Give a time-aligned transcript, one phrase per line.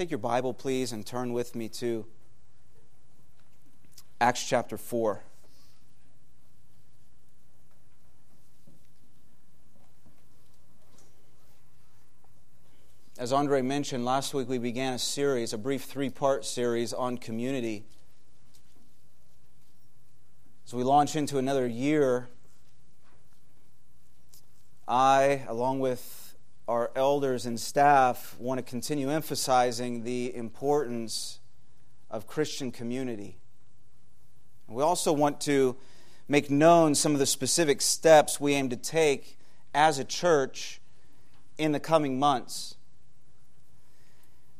[0.00, 2.06] Take your Bible, please, and turn with me to
[4.18, 5.22] Acts chapter 4.
[13.18, 17.18] As Andre mentioned, last week we began a series, a brief three part series on
[17.18, 17.84] community.
[20.66, 22.30] As we launch into another year,
[24.88, 26.29] I, along with
[26.70, 31.40] our elders and staff, want to continue emphasizing the importance
[32.08, 33.36] of Christian community.
[34.68, 35.76] We also want to
[36.28, 39.36] make known some of the specific steps we aim to take
[39.74, 40.80] as a church
[41.58, 42.76] in the coming months.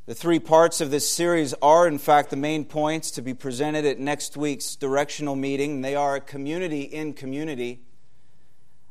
[0.06, 3.84] The three parts of this series are, in fact, the main points to be presented
[3.84, 5.82] at next week's directional meeting.
[5.82, 7.82] They are a community in community,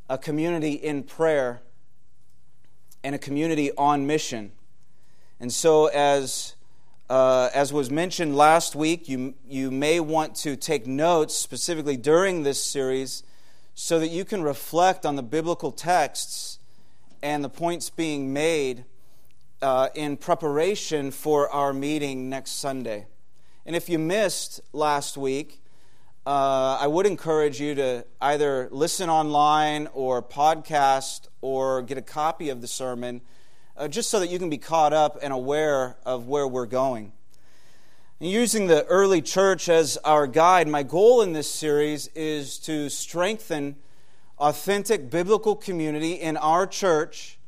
[0.07, 1.63] a community in prayer,
[3.03, 4.51] and a community on mission.
[5.39, 6.55] And so, as,
[7.09, 12.43] uh, as was mentioned last week, you, you may want to take notes specifically during
[12.43, 13.23] this series
[13.73, 16.59] so that you can reflect on the biblical texts
[17.21, 18.83] and the points being made
[19.61, 23.07] uh, in preparation for our meeting next Sunday.
[23.65, 25.58] And if you missed last week,
[26.29, 32.49] uh, I would encourage you to either listen online or podcast or get a copy
[32.49, 33.21] of the sermon
[33.75, 37.13] uh, just so that you can be caught up and aware of where we're going.
[38.19, 42.89] And using the early church as our guide, my goal in this series is to
[42.89, 43.77] strengthen
[44.37, 47.39] authentic biblical community in our church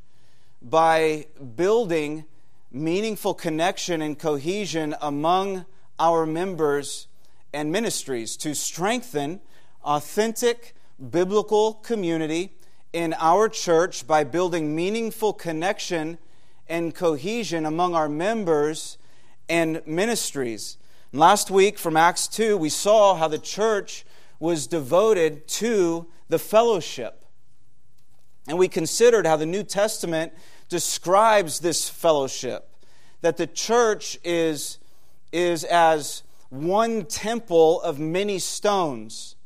[0.60, 2.26] by building
[2.72, 5.68] meaningful connection and cohesion among
[6.00, 7.06] our members
[7.54, 9.42] and ministries to strengthen
[9.84, 10.74] authentic
[11.10, 12.54] biblical community
[12.94, 16.18] in our church by building meaningful connection
[16.68, 18.98] and cohesion among our members
[19.50, 20.78] and ministries.
[21.14, 24.06] Last week from Acts 2, we saw how the church
[24.40, 27.26] was devoted to the fellowship.
[28.48, 30.34] And we considered how the New Testament
[30.70, 32.68] describes this fellowship
[33.22, 34.80] that the church is,
[35.32, 39.38] is as one temple of many stones,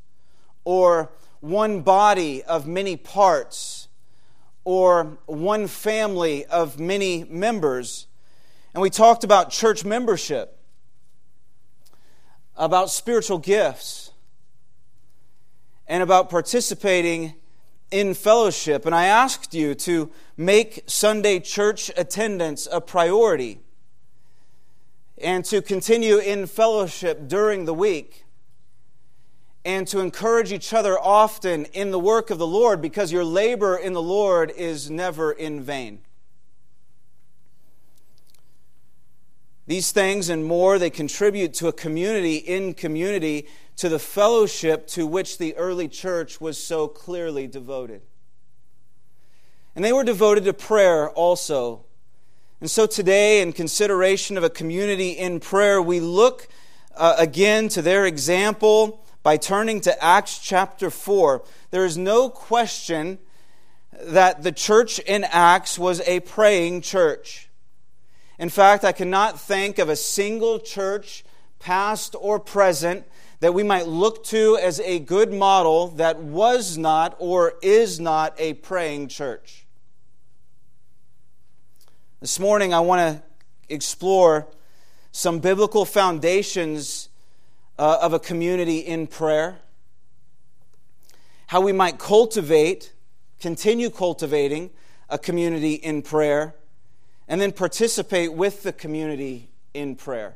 [0.64, 3.88] or one body of many parts,
[4.64, 8.08] or one family of many members.
[8.74, 10.58] And we talked about church membership,
[12.58, 14.12] about spiritual gifts,
[15.86, 17.36] and about participating
[17.92, 18.84] in fellowship.
[18.84, 23.60] And I asked you to make Sunday church attendance a priority
[25.18, 28.26] and to continue in fellowship during the week
[29.64, 33.76] and to encourage each other often in the work of the Lord because your labor
[33.76, 36.02] in the Lord is never in vain.
[39.68, 43.47] These things and more, they contribute to a community in community
[43.78, 48.03] to the fellowship to which the early church was so clearly devoted.
[49.76, 51.84] And they were devoted to prayer also.
[52.62, 56.48] And so today, in consideration of a community in prayer, we look
[56.96, 61.44] uh, again to their example by turning to Acts chapter 4.
[61.72, 63.20] There is no question
[64.02, 67.50] that the church in Acts was a praying church.
[68.40, 71.26] In fact, I cannot think of a single church,
[71.60, 73.06] past or present,
[73.42, 78.34] that we might look to as a good model that was not or is not
[78.38, 79.65] a praying church.
[82.22, 83.24] This morning, I want to
[83.68, 84.48] explore
[85.12, 87.09] some biblical foundations
[87.78, 89.58] uh, of a community in prayer,
[91.48, 92.94] how we might cultivate,
[93.42, 94.70] continue cultivating
[95.09, 96.56] a community in prayer,
[97.28, 100.36] and then participate with the community in prayer.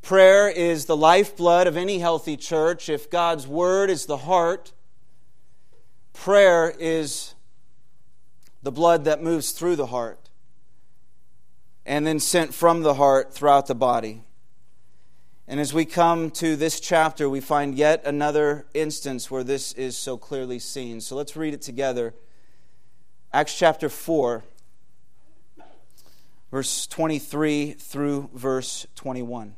[0.00, 2.88] Prayer is the lifeblood of any healthy church.
[2.88, 4.72] If God's Word is the heart,
[6.14, 7.34] prayer is
[8.62, 10.25] the blood that moves through the heart
[11.86, 14.22] and then sent from the heart throughout the body.
[15.46, 19.96] And as we come to this chapter, we find yet another instance where this is
[19.96, 21.00] so clearly seen.
[21.00, 22.12] So let's read it together.
[23.32, 24.42] Acts chapter 4,
[26.50, 29.54] verse 23 through verse 21.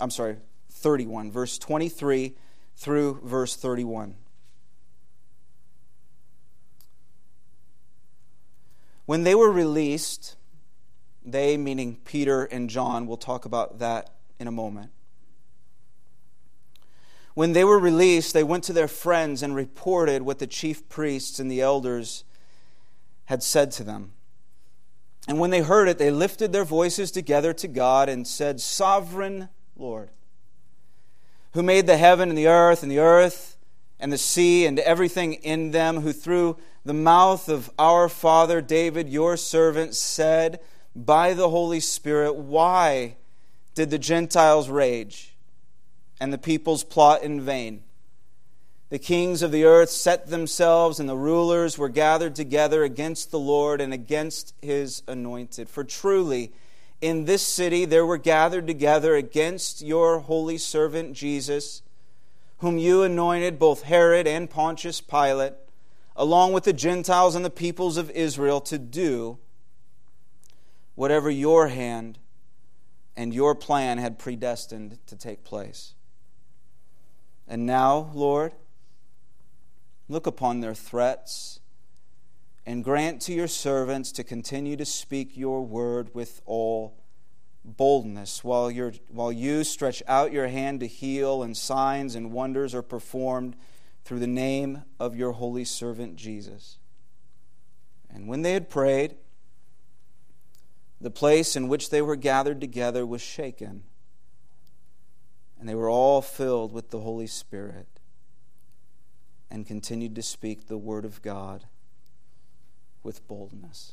[0.00, 0.38] I'm sorry,
[0.72, 2.34] 31, verse 23
[2.76, 4.16] through verse 31.
[9.04, 10.34] When they were released,
[11.26, 14.90] they, meaning Peter and John, we'll talk about that in a moment.
[17.34, 21.38] When they were released, they went to their friends and reported what the chief priests
[21.38, 22.24] and the elders
[23.26, 24.12] had said to them.
[25.28, 29.48] And when they heard it, they lifted their voices together to God and said, Sovereign
[29.76, 30.10] Lord,
[31.52, 33.56] who made the heaven and the earth and the earth
[33.98, 39.08] and the sea and everything in them, who through the mouth of our father David,
[39.08, 40.60] your servant, said
[40.96, 43.16] by the Holy Spirit, Why
[43.74, 45.36] did the Gentiles rage
[46.18, 47.82] and the peoples plot in vain?
[48.88, 53.38] The kings of the earth set themselves, and the rulers were gathered together against the
[53.38, 55.68] Lord and against his anointed.
[55.68, 56.52] For truly,
[57.00, 61.82] in this city there were gathered together against your holy servant Jesus,
[62.58, 65.54] whom you anointed, both Herod and Pontius Pilate,
[66.14, 69.38] along with the Gentiles and the peoples of Israel, to do
[70.96, 72.18] whatever your hand
[73.16, 75.94] and your plan had predestined to take place.
[77.46, 78.52] And now, Lord,
[80.08, 81.60] Look upon their threats
[82.64, 86.96] and grant to your servants to continue to speak your word with all
[87.64, 92.72] boldness while, you while you stretch out your hand to heal and signs and wonders
[92.74, 93.56] are performed
[94.04, 96.78] through the name of your holy servant Jesus.
[98.08, 99.16] And when they had prayed,
[101.00, 103.84] the place in which they were gathered together was shaken,
[105.58, 107.86] and they were all filled with the Holy Spirit
[109.50, 111.66] and continued to speak the word of God
[113.02, 113.92] with boldness.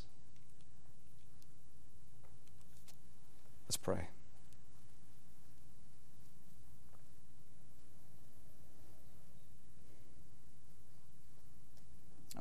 [3.66, 4.08] Let's pray.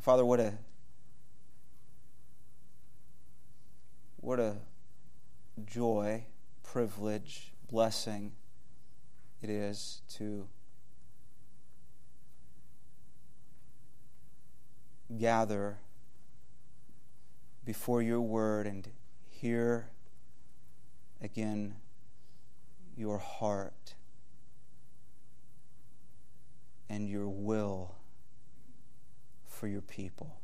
[0.01, 0.55] Father, what a
[4.23, 4.55] what a
[5.65, 6.23] joy,
[6.63, 8.31] privilege, blessing
[9.41, 10.47] it is to
[15.19, 15.77] gather
[17.65, 18.87] before your word and
[19.29, 19.89] hear
[21.21, 21.75] again
[22.95, 23.95] your heart
[26.89, 27.95] and your will
[29.45, 30.37] for your people.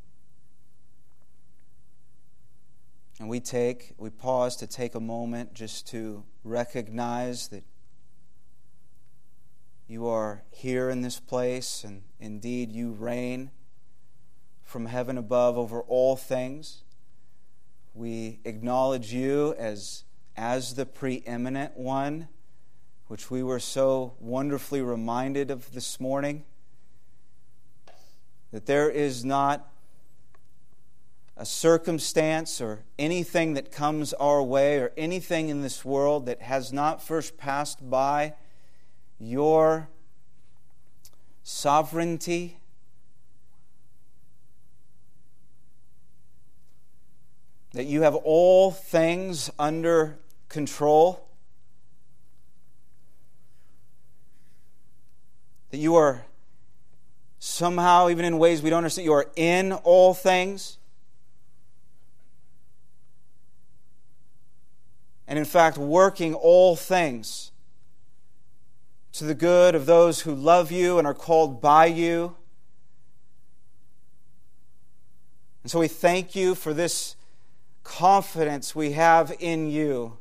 [3.19, 7.63] And we take, we pause to take a moment just to recognize that
[9.87, 13.51] you are here in this place and indeed you reign
[14.63, 16.83] from heaven above over all things.
[17.93, 20.05] We acknowledge you as,
[20.37, 22.29] as the preeminent one,
[23.07, 26.45] which we were so wonderfully reminded of this morning.
[28.51, 29.69] That there is not
[31.39, 36.73] a circumstance or anything that comes our way or anything in this world that has
[36.73, 38.33] not first passed by
[39.17, 39.87] your
[41.41, 42.57] sovereignty
[47.71, 50.19] that you have all things under
[50.49, 51.25] control,
[55.69, 56.25] that you are
[57.37, 60.78] somehow, even in ways we don't understand, you are in all things.
[65.29, 67.51] And in fact, working all things
[69.13, 72.35] to the good of those who love you and are called by you.
[75.61, 77.15] And so we thank you for this
[77.83, 80.17] confidence we have in you.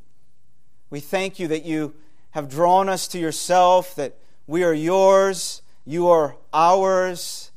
[0.90, 1.94] We thank you that you
[2.32, 7.50] have drawn us to yourself, that we are yours, you are ours,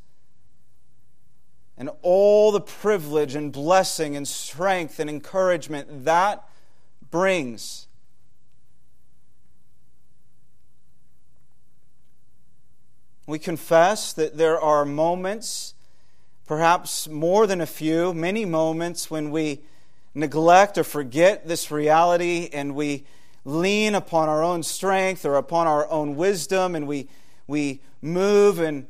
[1.77, 6.45] and all the privilege and blessing and strength and encouragement that
[7.11, 7.87] brings.
[13.27, 15.73] We confess that there are moments,
[16.47, 19.61] perhaps more than a few, many moments when we
[20.13, 23.05] neglect or forget this reality and we
[23.45, 27.07] lean upon our own strength or upon our own wisdom and we,
[27.47, 28.87] we move and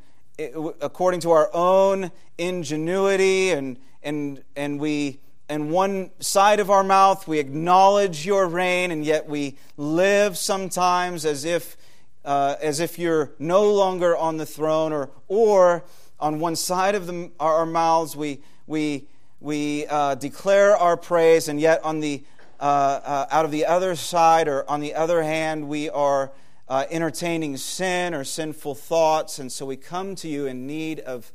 [0.81, 5.19] according to our own ingenuity and, and, and we
[5.51, 11.25] and one side of our mouth we acknowledge your reign and yet we live sometimes
[11.25, 11.77] as if
[12.23, 15.83] uh, as if you're no longer on the throne or or
[16.19, 19.07] on one side of the, our mouths we we
[19.41, 22.23] we uh, declare our praise, and yet on the
[22.59, 26.31] uh, uh, out of the other side, or on the other hand, we are
[26.69, 31.33] uh, entertaining sin or sinful thoughts, and so we come to you in need of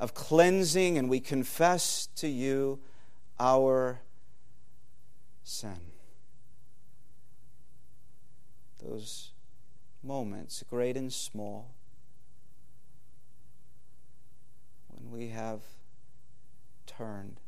[0.00, 2.80] of cleansing, and we confess to you
[3.38, 4.00] our
[5.42, 5.80] sin.
[8.82, 9.30] Those
[10.02, 11.74] moments, great and small,
[14.88, 15.60] when we have
[16.86, 17.40] turned.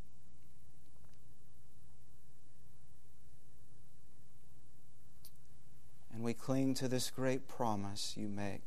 [6.12, 8.62] And we cling to this great promise you make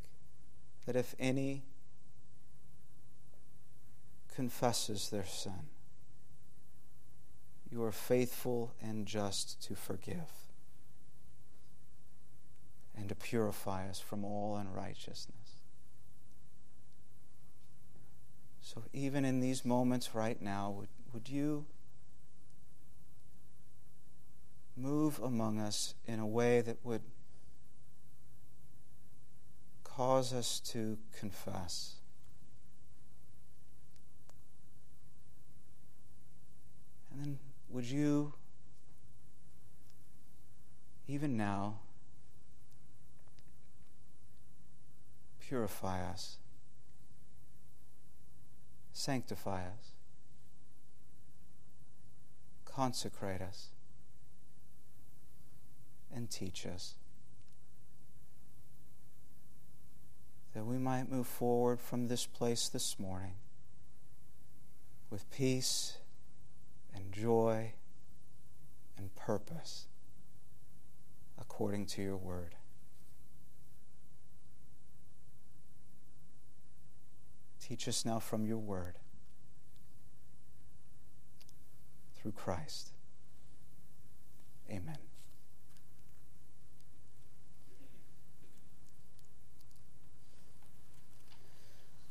[0.85, 1.63] that if any
[4.35, 5.69] confesses their sin,
[7.71, 10.49] you are faithful and just to forgive
[12.97, 15.35] and to purify us from all unrighteousness.
[18.61, 21.65] So, even in these moments right now, would, would you
[24.75, 27.01] move among us in a way that would
[29.83, 31.95] cause us to confess?
[37.11, 38.33] And then, would you,
[41.07, 41.79] even now,
[45.39, 46.37] purify us,
[48.91, 49.93] sanctify us,
[52.65, 53.67] consecrate us,
[56.13, 56.95] and teach us.
[60.55, 63.35] That we might move forward from this place this morning
[65.11, 65.98] with peace
[66.93, 67.73] and joy
[68.97, 69.87] and purpose
[71.39, 72.55] according to your word.
[77.59, 78.95] Teach us now from your word
[82.15, 82.93] through Christ.
[84.69, 84.97] Amen.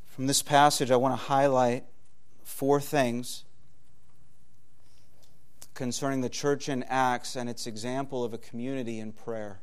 [0.06, 1.84] From this passage, I want to highlight
[2.42, 3.44] four things
[5.78, 9.60] concerning the church in Acts and its example of a community in prayer.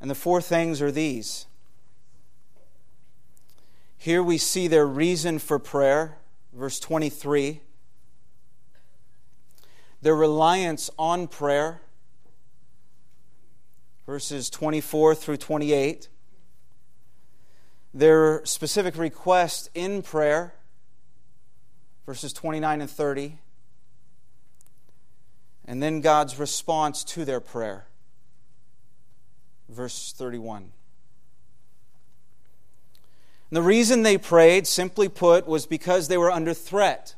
[0.00, 1.46] And the four things are these.
[3.98, 6.18] Here we see their reason for prayer,
[6.52, 7.60] verse 23.
[10.02, 11.80] Their reliance on prayer,
[14.06, 16.08] verses 24 through 28.
[17.94, 20.54] Their specific request in prayer,
[22.06, 23.38] verses 29 and 30.
[25.64, 27.86] And then God's response to their prayer,
[29.68, 30.72] verse 31.
[33.50, 37.14] And the reason they prayed, simply put, was because they were under threat.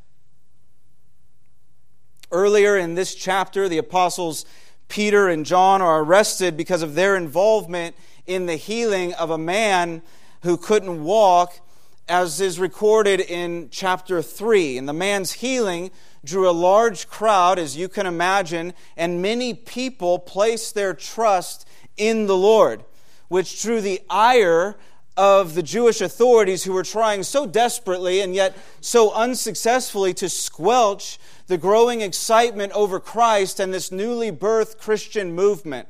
[2.32, 4.44] Earlier in this chapter, the apostles
[4.88, 7.94] Peter and John are arrested because of their involvement
[8.26, 10.02] in the healing of a man
[10.44, 11.58] who couldn't walk,
[12.06, 14.78] as is recorded in chapter 3.
[14.78, 15.90] And the man's healing
[16.22, 22.26] drew a large crowd, as you can imagine, and many people placed their trust in
[22.26, 22.84] the Lord,
[23.28, 24.76] which drew the ire
[25.16, 31.18] of the Jewish authorities who were trying so desperately and yet so unsuccessfully to squelch
[31.46, 35.88] the growing excitement over Christ and this newly birthed Christian movement.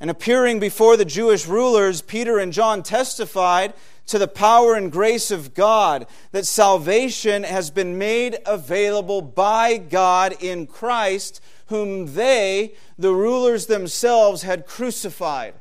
[0.00, 3.74] And appearing before the Jewish rulers, Peter and John testified
[4.06, 10.34] to the power and grace of God, that salvation has been made available by God
[10.40, 15.54] in Christ whom they, the rulers themselves, had crucified.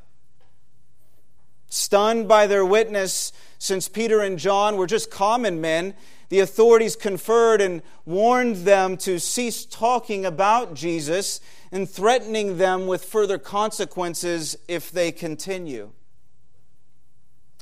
[1.67, 5.93] Stunned by their witness, since Peter and John were just common men,
[6.29, 11.39] the authorities conferred and warned them to cease talking about Jesus
[11.71, 15.91] and threatening them with further consequences if they continue.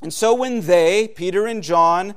[0.02, 2.16] And so when they, Peter and John,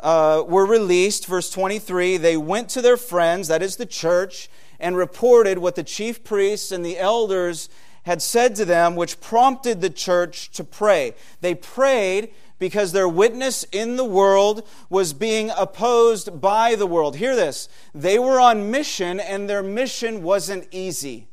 [0.00, 4.96] uh, were released, verse 23, they went to their friends, that is the church, and
[4.96, 7.68] reported what the chief priests and the elders
[8.04, 11.14] had said to them, which prompted the church to pray.
[11.40, 17.16] They prayed because their witness in the world was being opposed by the world.
[17.16, 21.28] Hear this they were on mission, and their mission wasn't easy.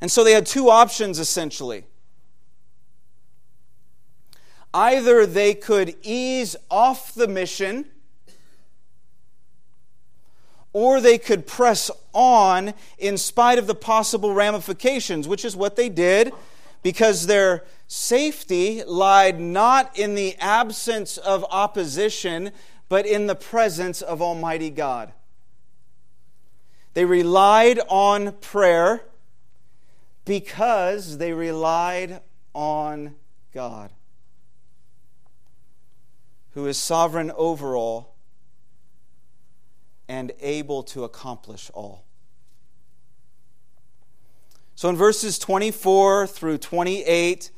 [0.00, 1.84] And so they had two options essentially.
[4.74, 7.84] Either they could ease off the mission
[10.72, 15.90] or they could press on in spite of the possible ramifications, which is what they
[15.90, 16.32] did
[16.82, 22.50] because their safety lied not in the absence of opposition,
[22.88, 25.12] but in the presence of Almighty God.
[26.94, 29.04] They relied on prayer
[30.24, 32.20] because they relied
[32.54, 33.14] on
[33.52, 33.90] God,
[36.52, 38.14] who is sovereign over all
[40.08, 42.01] and able to accomplish all.
[44.82, 47.52] So in verses 24 through 28,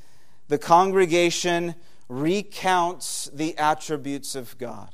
[0.48, 1.74] the congregation
[2.06, 4.90] recounts the attributes of God.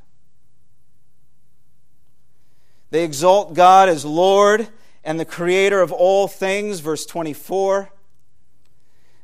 [2.90, 4.68] They exalt God as Lord
[5.02, 7.90] and the creator of all things, verse 24.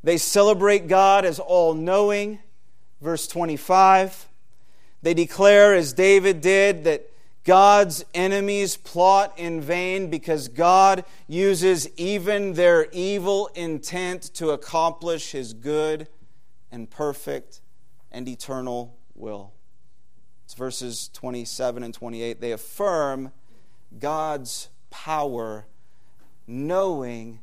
[0.03, 2.41] They celebrate God as all knowing,
[3.01, 4.27] verse 25.
[5.03, 7.09] They declare, as David did, that
[7.47, 15.55] God's enemies plot in vain because God uses even their evil intent to accomplish his
[15.55, 16.09] good
[16.73, 17.61] and perfect
[18.11, 19.53] and eternal will.
[20.45, 22.41] It's verses 27 and 28.
[22.41, 23.31] They affirm
[23.97, 25.67] God's power,
[26.49, 27.39] knowing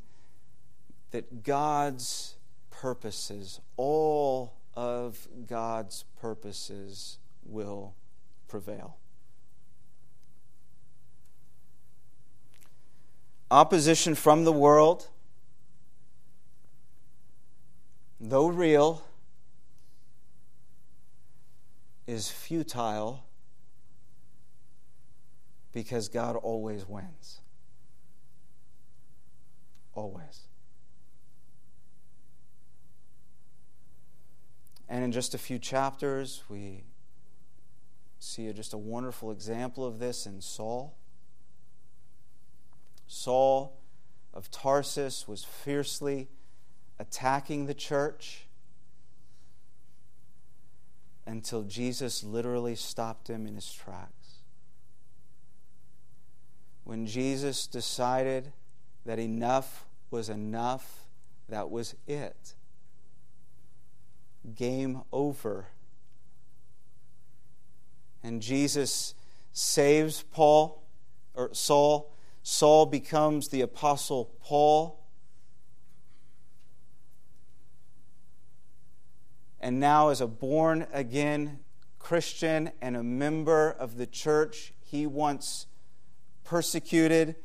[1.12, 2.36] that God's
[2.72, 7.96] purposes, all of God's purposes, will
[8.50, 8.98] prevail.
[13.54, 15.10] Opposition from the world,
[18.20, 19.04] though real,
[22.08, 23.26] is futile
[25.72, 27.42] because God always wins.
[29.94, 30.48] Always.
[34.90, 36.86] And in just a few chapters, we
[38.18, 40.98] see just a wonderful example of this in Saul.
[43.14, 43.78] Saul
[44.34, 46.30] of Tarsus was fiercely
[46.98, 48.48] attacking the church
[51.28, 54.40] until Jesus literally stopped him in his tracks.
[56.86, 58.52] When Jesus decided
[59.06, 61.06] that enough was enough,
[61.50, 62.56] that was it.
[64.56, 65.68] Game over.
[68.24, 69.14] And Jesus
[69.54, 70.82] saves Paul
[71.36, 72.13] or Saul.
[72.44, 75.00] Saul becomes the apostle Paul.
[79.62, 81.60] And now, as a born again
[82.00, 85.68] Christian and a member of the church, he once
[86.44, 87.38] persecuted.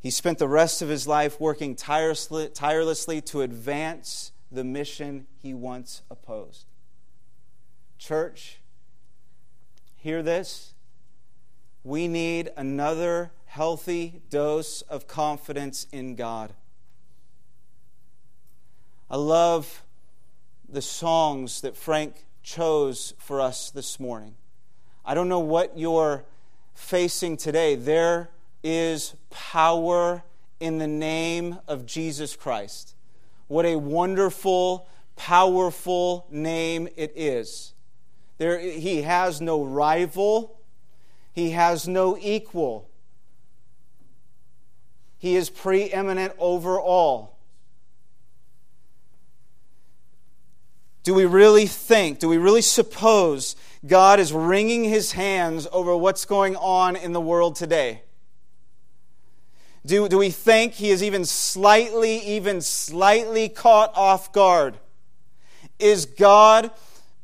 [0.00, 5.54] He spent the rest of his life working tirelessly, tirelessly to advance the mission he
[5.54, 6.66] once opposed.
[7.98, 8.58] Church,
[9.94, 10.74] hear this.
[11.84, 16.52] We need another healthy dose of confidence in God.
[19.08, 19.82] I love
[20.68, 24.34] the songs that Frank chose for us this morning.
[25.06, 26.26] I don't know what you're
[26.74, 27.76] facing today.
[27.76, 28.28] There
[28.62, 30.22] is power
[30.60, 32.94] in the name of Jesus Christ.
[33.48, 37.72] What a wonderful, powerful name it is.
[38.36, 40.60] There, he has no rival,
[41.32, 42.90] he has no equal.
[45.18, 47.36] He is preeminent over all.
[51.02, 53.54] Do we really think, do we really suppose
[53.86, 58.02] God is wringing his hands over what's going on in the world today?
[59.86, 64.78] Do, do we think he is even slightly, even slightly caught off guard?
[65.78, 66.72] Is God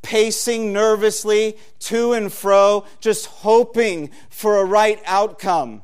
[0.02, 5.82] pacing nervously to and fro, just hoping for a right outcome?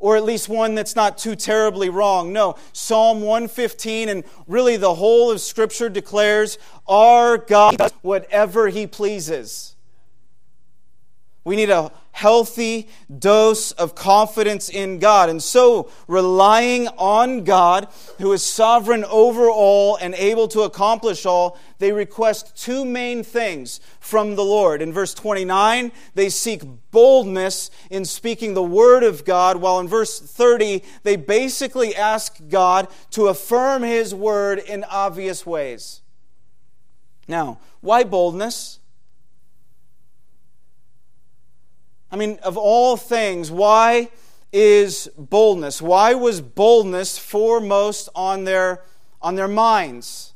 [0.00, 2.32] Or at least one that's not too terribly wrong.
[2.32, 6.58] No, Psalm 115 and really the whole of Scripture declares
[6.88, 9.76] our God does whatever He pleases.
[11.42, 12.86] We need a healthy
[13.18, 15.30] dose of confidence in God.
[15.30, 21.58] And so, relying on God, who is sovereign over all and able to accomplish all,
[21.78, 24.82] they request two main things from the Lord.
[24.82, 30.20] In verse 29, they seek boldness in speaking the word of God, while in verse
[30.20, 36.02] 30, they basically ask God to affirm his word in obvious ways.
[37.26, 38.79] Now, why boldness?
[42.10, 44.10] I mean, of all things, why
[44.52, 45.80] is boldness?
[45.80, 48.82] Why was boldness foremost on their,
[49.22, 50.32] on their minds?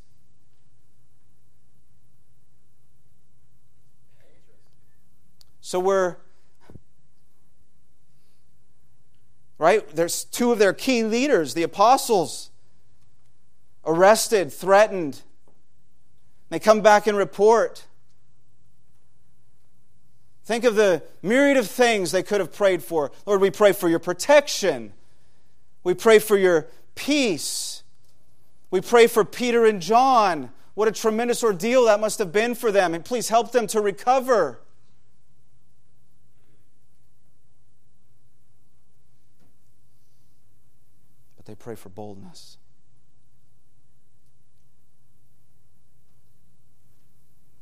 [5.60, 6.16] So we're
[9.58, 9.88] right?
[9.94, 12.50] There's two of their key leaders, the apostles,
[13.86, 15.22] arrested, threatened.
[16.50, 17.86] They come back and report.
[20.44, 23.10] Think of the myriad of things they could have prayed for.
[23.24, 24.92] Lord, we pray for your protection.
[25.82, 27.82] We pray for your peace.
[28.70, 30.50] We pray for Peter and John.
[30.74, 32.92] What a tremendous ordeal that must have been for them.
[32.92, 34.60] And please help them to recover.
[41.36, 42.58] But they pray for boldness.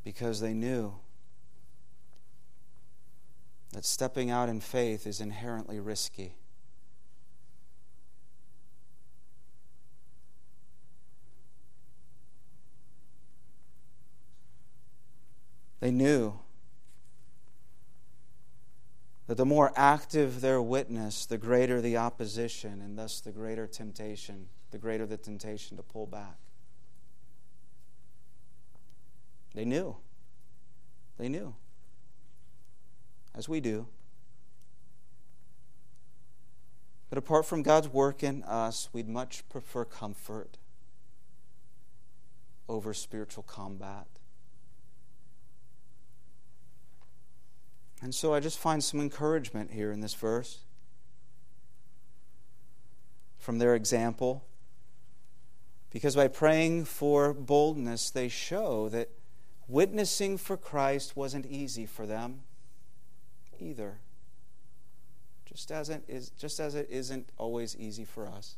[0.03, 0.95] Because they knew
[3.73, 6.37] that stepping out in faith is inherently risky.
[15.81, 16.39] They knew
[19.27, 24.49] that the more active their witness, the greater the opposition, and thus the greater temptation,
[24.71, 26.37] the greater the temptation to pull back.
[29.55, 29.97] They knew.
[31.19, 31.55] They knew.
[33.35, 33.87] As we do.
[37.09, 40.57] But apart from God's work in us, we'd much prefer comfort
[42.69, 44.07] over spiritual combat.
[48.01, 50.61] And so I just find some encouragement here in this verse
[53.39, 54.45] from their example.
[55.91, 59.11] Because by praying for boldness, they show that
[59.69, 62.41] witnessing for Christ wasn't easy for them
[63.63, 63.99] either.
[65.45, 68.57] Just as it, is, just as it isn't always easy for us.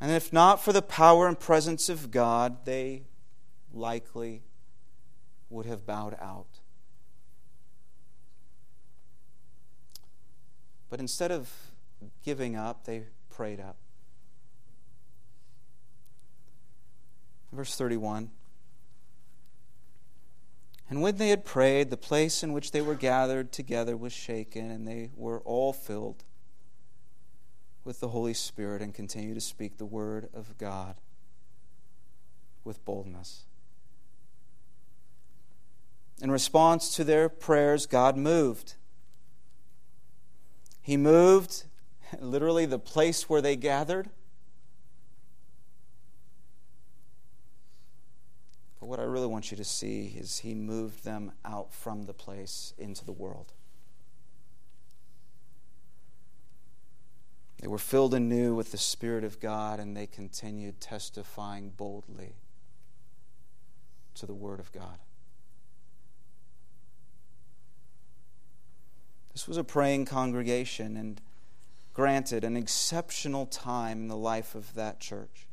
[0.00, 3.04] And if not for the power and presence of God, they
[3.72, 4.42] likely
[5.48, 6.60] would have bowed out.
[10.90, 11.50] But instead of
[12.24, 13.76] giving up, they prayed up.
[17.52, 18.30] Verse 31.
[20.94, 24.70] And when they had prayed, the place in which they were gathered together was shaken,
[24.70, 26.22] and they were all filled
[27.82, 30.94] with the Holy Spirit and continued to speak the word of God
[32.62, 33.42] with boldness.
[36.22, 38.74] In response to their prayers, God moved.
[40.80, 41.64] He moved
[42.20, 44.10] literally the place where they gathered.
[48.84, 52.12] But what I really want you to see is He moved them out from the
[52.12, 53.54] place into the world.
[57.62, 62.34] They were filled anew with the Spirit of God, and they continued testifying boldly
[64.16, 64.98] to the Word of God.
[69.32, 71.22] This was a praying congregation and
[71.94, 75.46] granted an exceptional time in the life of that church.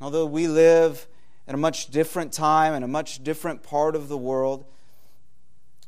[0.00, 1.06] Although we live
[1.46, 4.64] in a much different time and a much different part of the world,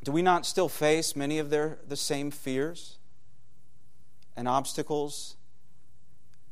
[0.03, 2.99] do we not still face many of their, the same fears
[4.37, 5.37] and obstacles?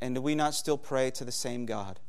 [0.01, 2.01] And do we not still pray to the same God?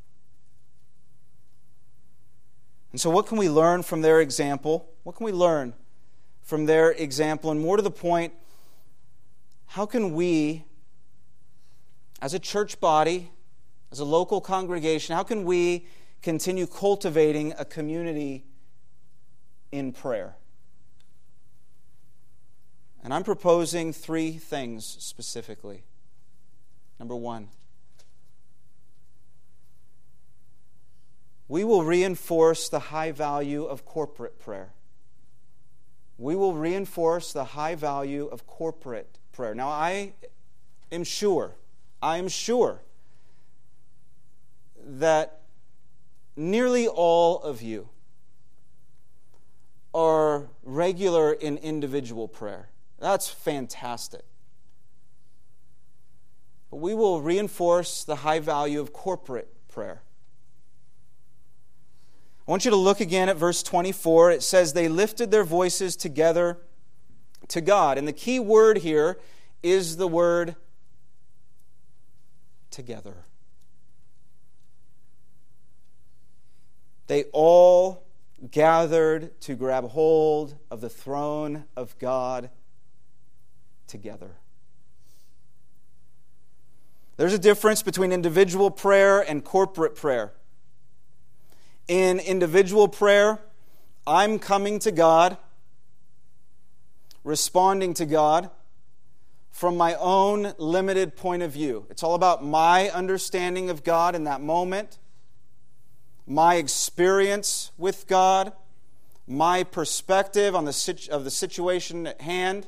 [2.92, 4.90] And so, what can we learn from their example?
[5.04, 5.74] What can we learn
[6.46, 7.52] from their example.
[7.52, 8.32] And more to the point,
[9.66, 10.64] how can we,
[12.22, 13.32] as a church body,
[13.92, 15.88] as a local congregation, how can we
[16.26, 18.44] continue cultivating a community
[19.72, 20.36] in prayer?
[23.02, 25.84] And I'm proposing three things specifically.
[27.00, 27.48] Number one,
[31.48, 34.74] we will reinforce the high value of corporate prayer
[36.18, 39.54] we will reinforce the high value of corporate prayer.
[39.54, 40.14] Now, I
[40.92, 41.56] am sure,
[42.02, 42.82] I am sure
[44.82, 45.42] that
[46.36, 47.90] nearly all of you
[49.94, 52.70] are regular in individual prayer.
[53.00, 54.24] That's fantastic.
[56.70, 60.02] But we will reinforce the high value of corporate prayer.
[62.48, 64.32] I want you to look again at verse 24.
[64.32, 66.60] It says, They lifted their voices together
[67.48, 67.98] to God.
[67.98, 69.18] And the key word here
[69.64, 70.56] is the word
[72.70, 73.26] together.
[77.08, 78.04] They all
[78.52, 82.50] gathered to grab hold of the throne of God
[83.88, 84.32] together.
[87.18, 90.34] There's a difference between individual prayer and corporate prayer
[91.88, 93.40] in individual prayer,
[94.08, 95.38] I'm coming to God,
[97.24, 98.50] responding to God
[99.52, 101.86] from my own limited point of view.
[101.90, 104.98] It's all about my understanding of God in that moment,
[106.28, 108.54] my experience with God,
[109.28, 112.68] my perspective on the situ- of the situation at hand.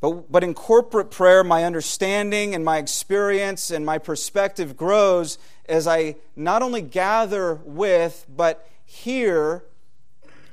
[0.00, 5.86] But, but in corporate prayer, my understanding and my experience and my perspective grows as
[5.86, 9.64] I not only gather with, but hear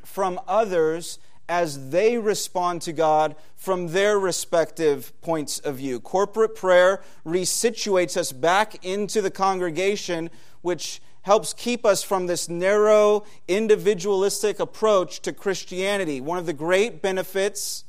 [0.04, 6.00] from others as they respond to God from their respective points of view.
[6.00, 10.30] Corporate prayer resituates us back into the congregation,
[10.62, 16.22] which helps keep us from this narrow, individualistic approach to Christianity.
[16.22, 17.84] One of the great benefits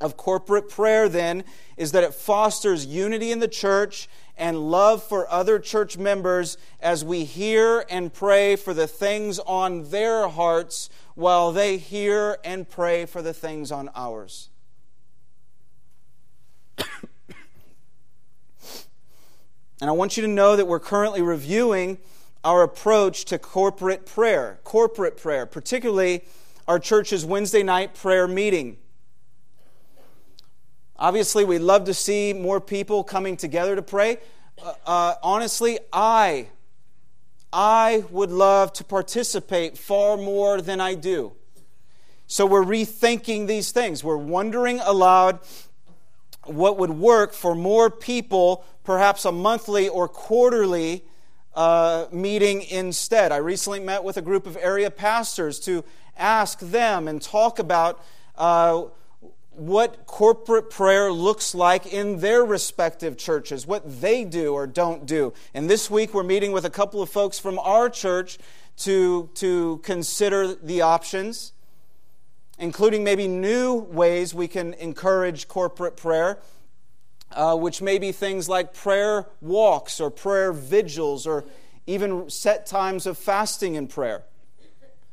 [0.00, 1.44] of corporate prayer, then,
[1.76, 7.04] is that it fosters unity in the church and love for other church members as
[7.04, 13.06] we hear and pray for the things on their hearts while they hear and pray
[13.06, 14.50] for the things on ours.
[16.78, 16.84] and
[19.80, 21.98] I want you to know that we're currently reviewing
[22.44, 26.22] our approach to corporate prayer, corporate prayer, particularly
[26.68, 28.76] our church's Wednesday night prayer meeting.
[30.98, 34.16] Obviously, we'd love to see more people coming together to pray.
[34.62, 36.48] Uh, uh, honestly, I,
[37.52, 41.32] I would love to participate far more than I do.
[42.26, 44.02] So we're rethinking these things.
[44.02, 45.40] We're wondering aloud
[46.44, 51.04] what would work for more people, perhaps a monthly or quarterly
[51.54, 53.32] uh, meeting instead.
[53.32, 55.84] I recently met with a group of area pastors to
[56.16, 58.02] ask them and talk about.
[59.56, 65.32] What corporate prayer looks like in their respective churches, what they do or don't do.
[65.54, 68.38] And this week we're meeting with a couple of folks from our church
[68.78, 71.52] to, to consider the options,
[72.58, 76.38] including maybe new ways we can encourage corporate prayer.
[77.32, 81.44] Uh, which may be things like prayer walks or prayer vigils or
[81.84, 84.22] even set times of fasting and prayer.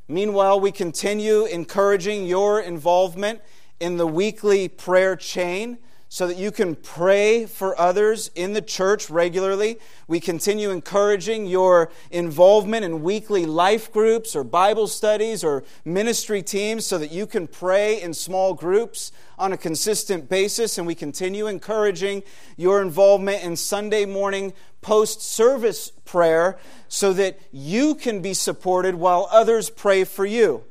[0.08, 3.42] Meanwhile, we continue encouraging your involvement
[3.84, 9.10] in the weekly prayer chain so that you can pray for others in the church
[9.10, 9.78] regularly.
[10.08, 16.86] We continue encouraging your involvement in weekly life groups or Bible studies or ministry teams
[16.86, 20.78] so that you can pray in small groups on a consistent basis.
[20.78, 22.24] And we continue encouraging
[22.56, 29.28] your involvement in Sunday morning post service prayer so that you can be supported while
[29.30, 30.64] others pray for you.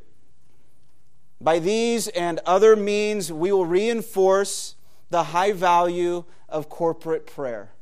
[1.42, 4.76] By these and other means, we will reinforce
[5.10, 7.72] the high value of corporate prayer.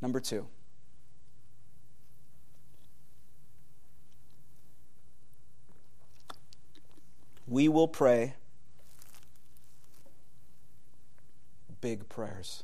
[0.00, 0.46] Number two.
[7.48, 8.34] We will pray
[11.80, 12.62] big prayers.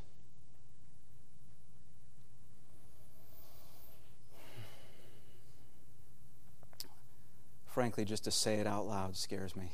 [7.77, 9.71] Frankly, just to say it out loud scares me.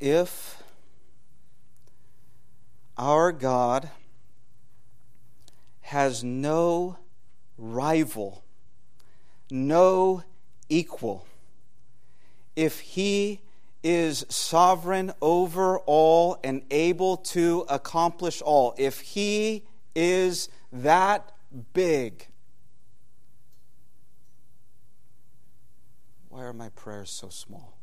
[0.00, 0.60] If
[2.98, 3.90] our God
[5.82, 6.96] has no
[7.56, 8.42] rival,
[9.52, 10.24] no
[10.68, 11.24] equal,
[12.56, 13.40] if he
[13.86, 18.74] is sovereign over all and able to accomplish all.
[18.76, 19.62] If He
[19.94, 21.30] is that
[21.72, 22.26] big,
[26.28, 27.78] why are my prayers so small?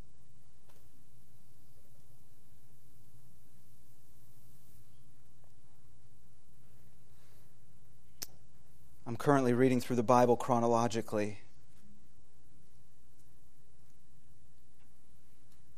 [9.06, 11.38] I'm currently reading through the Bible chronologically.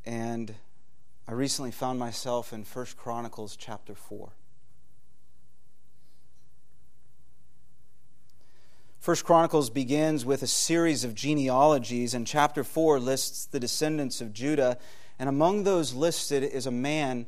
[0.06, 0.54] And
[1.26, 4.30] I recently found myself in 1 Chronicles chapter 4.
[9.00, 14.32] First Chronicles begins with a series of genealogies, and chapter 4 lists the descendants of
[14.32, 14.78] Judah.
[15.18, 17.26] And among those listed is a man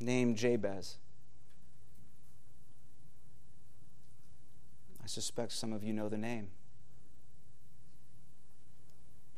[0.00, 0.96] named Jabez.
[5.02, 6.48] I suspect some of you know the name.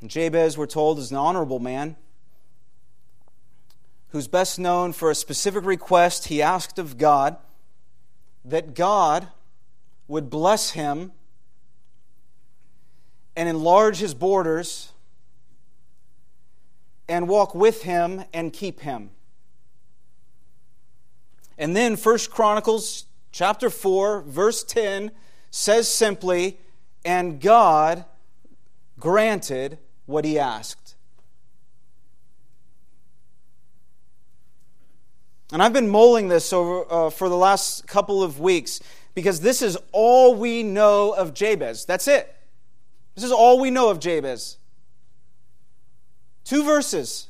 [0.00, 1.96] And Jabez, we're told, is an honorable man
[4.10, 7.36] who's best known for a specific request he asked of God
[8.44, 9.28] that God
[10.06, 11.12] would bless him
[13.36, 14.92] and enlarge his borders
[17.08, 19.10] and walk with him and keep him.
[21.58, 25.10] And then First Chronicles chapter 4 verse 10
[25.50, 26.58] says simply
[27.04, 28.04] and God
[28.98, 30.94] granted what he asked.
[35.52, 38.80] And I've been mulling this over, uh, for the last couple of weeks
[39.14, 41.84] because this is all we know of Jabez.
[41.84, 42.34] That's it.
[43.14, 44.56] This is all we know of Jabez.
[46.44, 47.27] Two verses.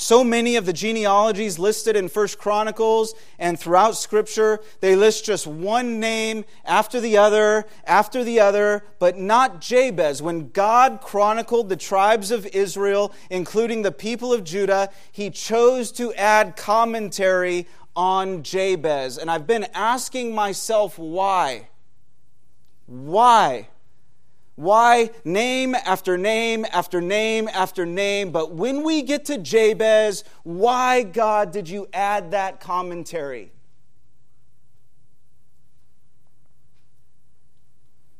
[0.00, 5.44] So many of the genealogies listed in First Chronicles and throughout Scripture, they list just
[5.44, 10.22] one name after the other, after the other, but not Jabez.
[10.22, 16.14] When God chronicled the tribes of Israel, including the people of Judah, he chose to
[16.14, 19.18] add commentary on Jabez.
[19.18, 21.70] And I've been asking myself why.
[22.86, 23.66] Why?
[24.58, 28.32] Why name after name after name after name?
[28.32, 33.52] But when we get to Jabez, why, God, did you add that commentary?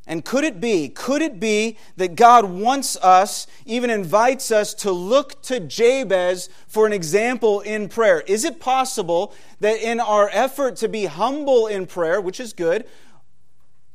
[0.06, 4.92] And could it be, could it be that God wants us, even invites us to
[4.92, 8.20] look to Jabez for an example in prayer?
[8.28, 12.86] Is it possible that in our effort to be humble in prayer, which is good,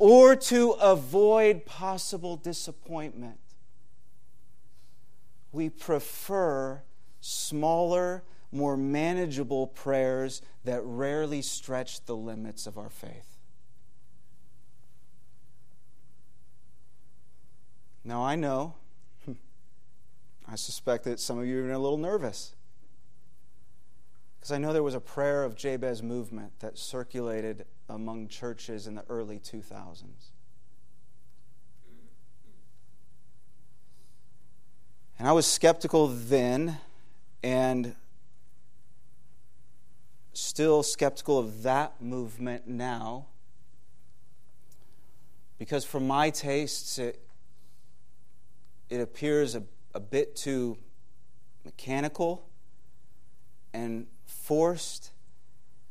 [0.04, 3.40] or to avoid possible disappointment.
[5.54, 6.82] We prefer
[7.22, 13.38] smaller, more manageable prayers that rarely stretch the limits of our faith.
[18.04, 18.76] Now, I know,
[20.46, 22.56] I suspect that some of you are a little nervous.
[24.38, 27.64] Because I know there was a prayer of Jabez movement that circulated
[27.94, 30.04] among churches in the early 2000s.
[35.20, 36.80] And I was skeptical then
[37.44, 37.96] and
[40.34, 43.28] still skeptical of that movement now
[45.60, 47.22] because for my tastes it,
[48.90, 50.78] it appears a, a bit too
[51.64, 52.50] mechanical
[53.72, 55.12] and forced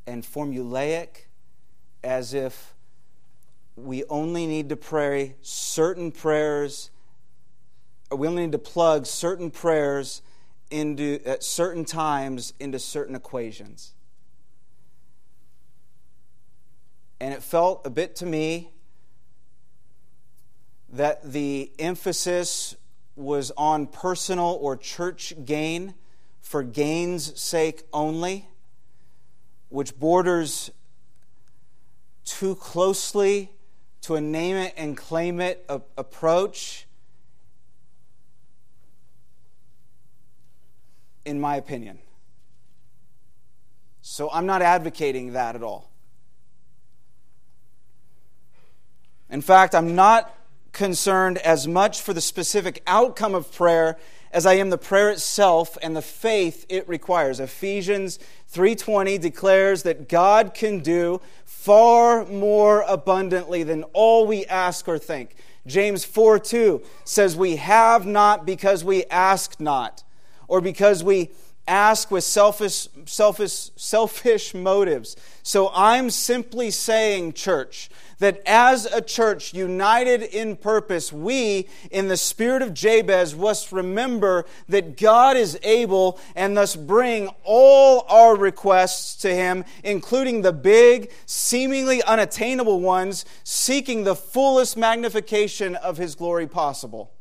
[0.05, 1.27] and formulaic
[2.03, 2.73] as if
[3.75, 6.89] we only need to pray certain prayers,
[8.11, 10.21] or we only need to plug certain prayers
[10.69, 13.93] into at certain times into certain equations.
[17.19, 18.71] And it felt a bit to me
[20.91, 22.75] that the emphasis
[23.15, 25.93] was on personal or church gain
[26.41, 28.47] for gain's sake only,
[29.69, 30.69] which borders
[32.25, 33.51] too closely
[34.01, 35.65] to a name it and claim it
[35.97, 36.85] approach,
[41.25, 41.99] in my opinion.
[44.01, 45.89] So I'm not advocating that at all.
[49.29, 50.35] In fact, I'm not
[50.73, 53.97] concerned as much for the specific outcome of prayer
[54.31, 57.39] as I am the prayer itself and the faith it requires.
[57.39, 58.19] Ephesians
[58.51, 61.21] 3:20 declares that God can do
[61.63, 65.33] far more abundantly than all we ask or think.
[65.65, 70.03] James 4 2 says, We have not because we ask not,
[70.49, 71.31] or because we
[71.65, 75.15] ask with selfish, selfish, selfish motives.
[75.41, 77.89] So I'm simply saying, church,
[78.23, 84.45] that as a church united in purpose, we, in the spirit of Jabez, must remember
[84.69, 91.11] that God is able and thus bring all our requests to Him, including the big,
[91.25, 97.11] seemingly unattainable ones, seeking the fullest magnification of His glory possible.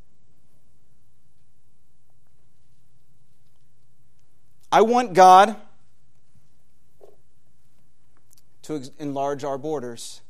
[4.70, 5.56] I want God
[8.62, 10.20] to enlarge our borders,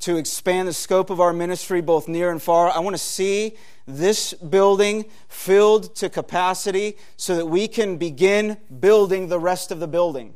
[0.00, 2.70] to expand the scope of our ministry both near and far.
[2.70, 3.56] I want to see
[3.86, 9.88] this building filled to capacity so that we can begin building the rest of the
[9.88, 10.34] building.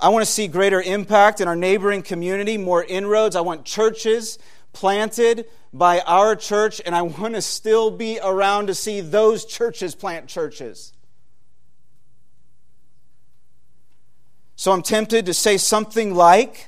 [0.00, 3.34] I want to see greater impact in our neighboring community, more inroads.
[3.34, 4.38] I want churches
[4.72, 9.94] planted by our church, and I want to still be around to see those churches
[9.94, 10.92] plant churches.
[14.58, 16.66] So I'm tempted to say something like,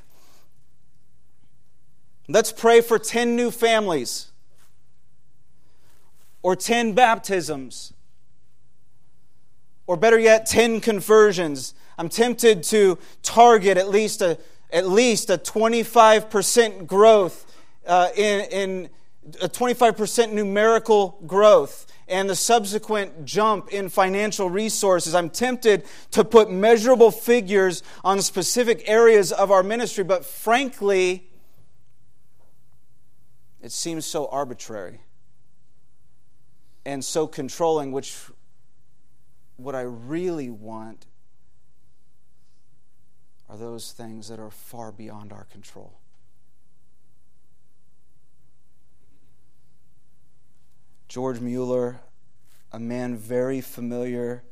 [2.28, 4.30] let's pray for 10 new families
[6.40, 7.92] or 10 baptisms
[9.88, 11.74] or better yet 10 conversions.
[11.98, 14.38] I'm tempted to target at least a
[14.72, 17.44] at least a 25% growth
[17.88, 18.88] uh, in, in
[19.42, 25.14] a 25% numerical growth and the subsequent jump in financial resources.
[25.14, 31.30] I'm tempted to put measurable figures on specific areas of our ministry, but frankly,
[33.62, 35.00] it seems so arbitrary
[36.84, 38.16] and so controlling, which
[39.56, 41.06] what I really want
[43.48, 46.00] are those things that are far beyond our control.
[51.10, 51.98] George Mueller,
[52.70, 54.44] a man very familiar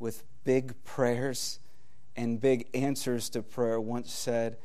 [0.00, 1.60] with big prayers
[2.16, 4.56] and big answers to prayer, once said,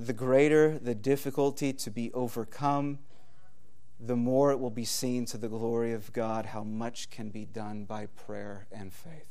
[0.00, 2.98] The greater the difficulty to be overcome,
[4.00, 7.44] the more it will be seen to the glory of God how much can be
[7.44, 9.30] done by prayer and faith.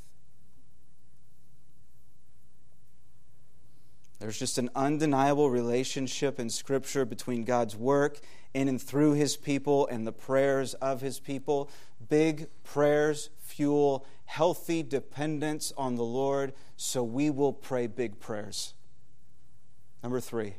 [4.19, 8.21] There's just an undeniable relationship in Scripture between God's work
[8.53, 11.69] in and through His people and the prayers of His people.
[12.09, 18.73] Big prayers fuel healthy dependence on the Lord, so we will pray big prayers.
[20.03, 20.55] Number three.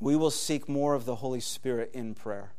[0.00, 2.52] We will seek more of the Holy Spirit in prayer.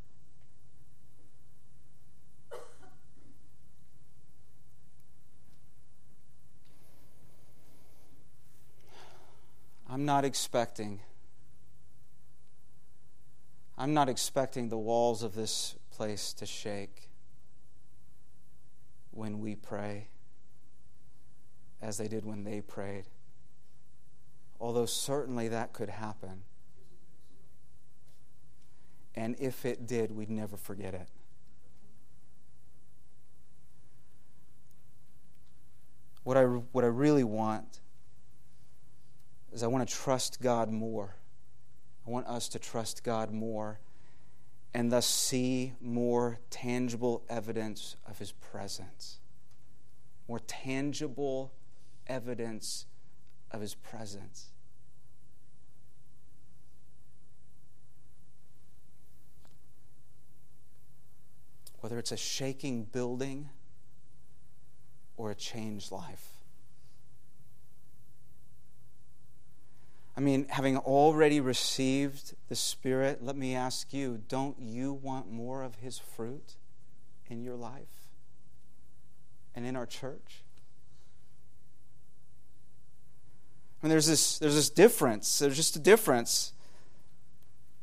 [9.92, 11.02] I'm not expecting.
[13.78, 17.10] I'm not expecting the walls of this place to shake
[19.12, 20.08] when we pray
[21.82, 23.04] as they did when they prayed.
[24.62, 26.44] Although certainly that could happen.
[29.14, 31.10] And if it did, we'd never forget it.
[36.24, 37.82] What I, what I really want
[39.52, 41.16] is I want to trust God more.
[42.08, 43.80] I want us to trust God more
[44.74, 49.20] and thus see more tangible evidence of His presence.
[50.28, 51.52] More tangible
[52.08, 52.86] evidence
[53.52, 54.52] of His presence.
[61.80, 63.50] Whether it's a shaking building
[65.18, 66.31] or a changed life.
[70.16, 75.64] I mean, having already received the Spirit, let me ask you don't you want more
[75.64, 76.56] of His fruit
[77.30, 78.10] in your life
[79.56, 80.44] and in our church?
[83.82, 85.40] I mean, there's this, there's this difference.
[85.40, 86.54] There's just a difference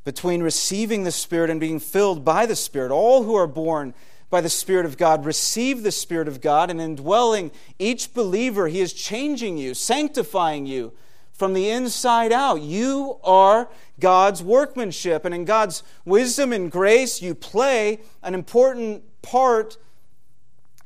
[0.05, 2.93] between receiving the Spirit and being filled by the Spirit.
[2.93, 3.95] All who are born
[4.31, 8.81] by the Spirit of God receive the Spirit of God, and indwelling each believer, He
[8.81, 10.93] is changing you, sanctifying you
[11.39, 12.61] from the inside out.
[12.61, 13.71] You are
[14.01, 19.79] God's workmanship, and in God's wisdom and grace, you play an important part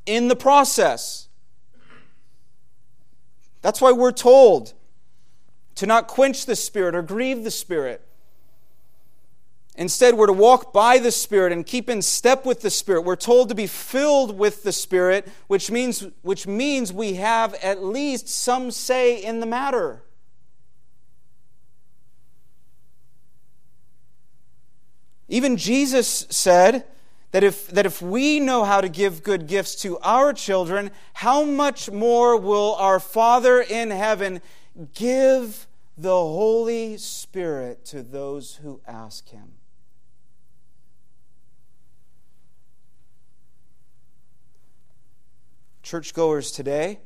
[0.05, 1.27] in the process.
[3.61, 4.73] That's why we're told
[5.75, 8.01] to not quench the Spirit or grieve the Spirit.
[9.75, 13.01] Instead, we're to walk by the Spirit and keep in step with the Spirit.
[13.01, 17.83] We're told to be filled with the Spirit, which means, which means we have at
[17.83, 20.03] least some say in the matter.
[25.33, 26.85] Even Jesus said
[27.31, 31.43] that if, that if we know how to give good gifts to our children, how
[31.43, 34.41] much more will our Father in heaven
[34.93, 35.65] give
[35.97, 39.53] the Holy Spirit to those who ask Him?
[45.81, 46.99] Churchgoers today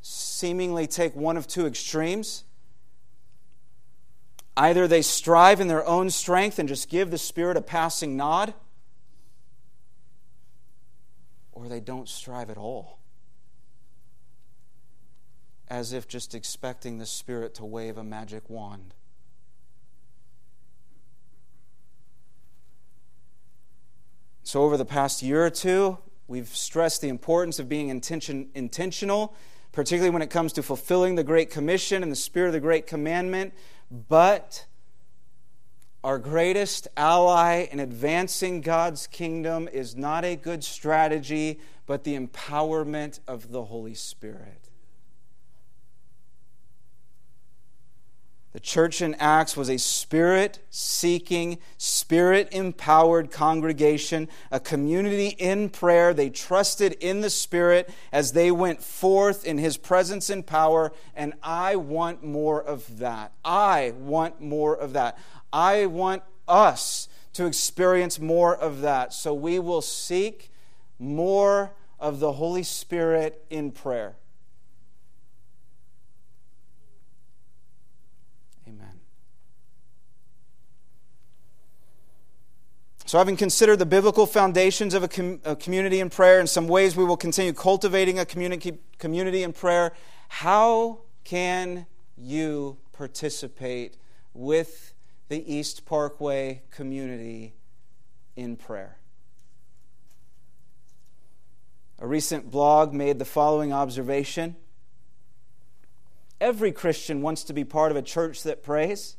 [0.00, 2.44] seemingly take one of two extremes.
[4.56, 8.54] Either they strive in their own strength and just give the Spirit a passing nod,
[11.52, 12.98] or they don't strive at all,
[15.68, 18.94] as if just expecting the Spirit to wave a magic wand.
[24.42, 25.98] So, over the past year or two,
[26.28, 29.34] we've stressed the importance of being intention, intentional,
[29.72, 32.86] particularly when it comes to fulfilling the Great Commission and the Spirit of the Great
[32.86, 33.52] Commandment.
[33.90, 34.66] But
[36.02, 43.20] our greatest ally in advancing God's kingdom is not a good strategy, but the empowerment
[43.26, 44.65] of the Holy Spirit.
[48.56, 56.14] The church in Acts was a spirit seeking, spirit empowered congregation, a community in prayer.
[56.14, 61.34] They trusted in the Spirit as they went forth in His presence and power, and
[61.42, 63.32] I want more of that.
[63.44, 65.18] I want more of that.
[65.52, 69.12] I want us to experience more of that.
[69.12, 70.50] So we will seek
[70.98, 74.16] more of the Holy Spirit in prayer.
[83.06, 86.66] So, having considered the biblical foundations of a, com- a, community in prayer, and some
[86.66, 89.92] ways we will continue cultivating a community, community in prayer,
[90.28, 91.86] how can
[92.16, 93.96] you participate
[94.34, 94.94] with
[95.28, 97.54] the East Parkway community
[98.36, 98.98] in prayer.
[101.98, 104.56] A recent blog made the following observation
[106.40, 109.16] Every Christian wants to be part of a church that prays.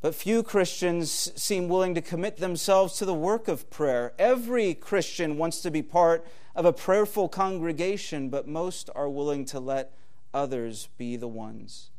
[0.00, 4.12] But few Christians seem willing to commit themselves to the work of prayer.
[4.18, 9.58] Every Christian wants to be part of a prayerful congregation, but most are willing to
[9.58, 9.92] let
[10.34, 11.90] others be the ones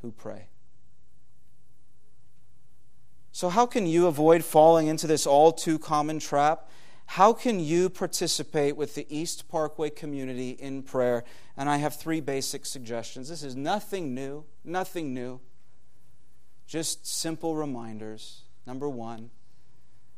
[0.00, 0.48] who pray.
[3.30, 6.68] So, how can you avoid falling into this all too common trap?
[7.06, 11.24] How can you participate with the East Parkway community in prayer?
[11.56, 13.28] And I have three basic suggestions.
[13.28, 15.40] This is nothing new, nothing new.
[16.66, 18.42] Just simple reminders.
[18.66, 19.30] Number one,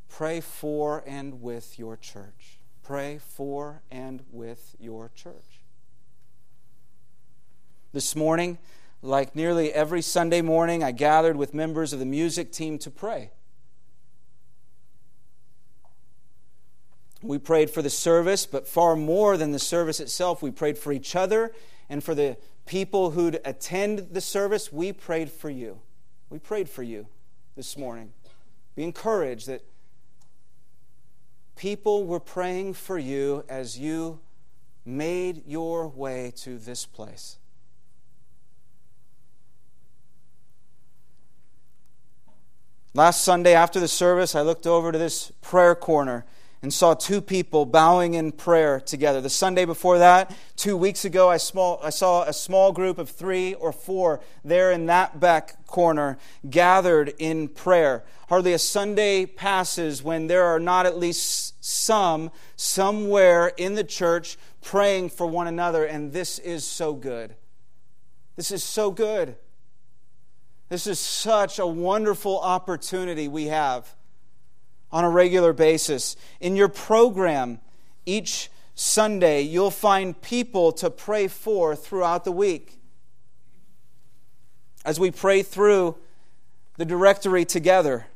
[0.09, 2.59] pray for and with your church.
[2.83, 5.63] Pray for and with your church.
[7.93, 8.59] This morning,
[9.03, 13.31] like nearly every Sunday morning, I gathered with members of the music team to pray.
[17.25, 20.93] We prayed for the service, but far more than the service itself, we prayed for
[20.93, 21.53] each other
[21.89, 24.71] and for the people who'd attend the service.
[24.71, 25.81] We prayed for you.
[26.29, 27.07] We prayed for you
[27.57, 28.13] this morning.
[28.77, 29.65] Be encouraged that
[31.57, 34.21] people were praying for you as you
[34.85, 37.39] made your way to this place.
[42.93, 46.27] Last Sunday after the service, I looked over to this prayer corner
[46.65, 49.21] and saw two people bowing in prayer together.
[49.21, 53.11] The Sunday before that, two weeks ago, I, small, I saw a small group of
[53.11, 56.17] three or four there in that back corner
[56.49, 58.03] gathered in prayer.
[58.31, 64.39] Hardly a Sunday passes when there are not at least some somewhere in the church
[64.63, 67.37] praying for one another, and this is so good.
[68.37, 69.37] This is so good.
[70.71, 73.95] This is such a wonderful opportunity we have
[74.95, 76.17] on a regular basis.
[76.41, 77.59] In your program,
[78.07, 82.79] each Sunday, you'll find people to pray for throughout the week.
[84.85, 85.97] As we pray through
[86.77, 88.07] the directory together,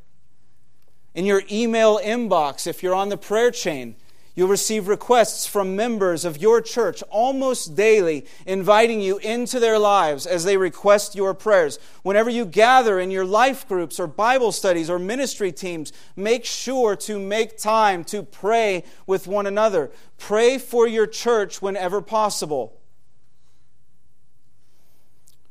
[1.17, 3.97] in your email inbox, if you're on the prayer chain,
[4.39, 10.27] You'll receive requests from members of your church almost daily, inviting you into their lives
[10.27, 11.81] as they request your prayers.
[12.05, 16.95] Whenever you gather in your life groups or Bible studies or ministry teams, make sure
[16.95, 19.91] to make time to pray with one another.
[20.19, 22.78] Pray for your church whenever possible.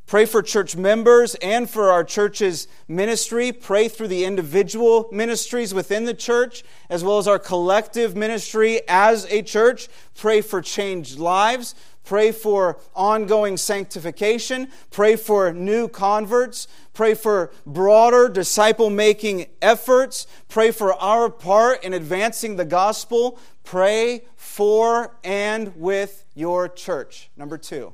[0.08, 3.52] Pray for church members and for our church's ministry.
[3.52, 9.26] Pray through the individual ministries within the church, as well as our collective ministry as
[9.30, 9.90] a church.
[10.16, 11.76] Pray for changed lives.
[12.06, 14.70] Pray for ongoing sanctification.
[14.92, 16.70] Pray for new converts.
[16.94, 20.26] Pray for broader disciple making efforts.
[20.48, 23.38] Pray for our part in advancing the gospel.
[23.66, 27.30] Pray for and with your church.
[27.36, 27.94] Number two.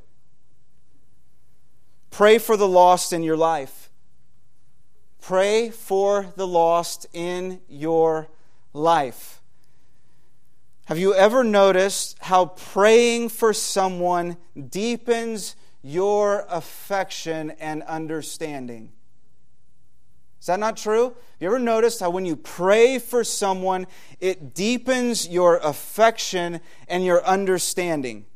[2.13, 3.89] Pray for the lost in your life.
[5.19, 8.27] Pray for the lost in your
[8.71, 9.41] life.
[10.85, 14.37] Have you ever noticed how praying for someone
[14.69, 18.91] deepens your affection and understanding?
[20.39, 21.05] Is that not true?
[21.05, 23.87] Have you ever noticed how when you pray for someone,
[24.19, 28.27] it deepens your affection and your understanding?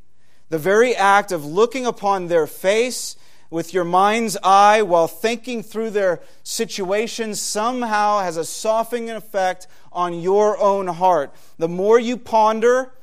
[0.49, 3.17] The very act of looking upon their face
[3.49, 10.19] with your mind's eye while thinking through their situation somehow has a softening effect on
[10.19, 11.33] your own heart.
[11.57, 12.93] The more you ponder,